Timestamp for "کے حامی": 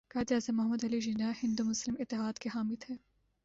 2.39-2.75